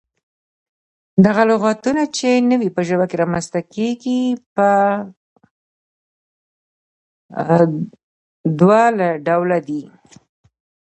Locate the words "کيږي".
3.73-4.21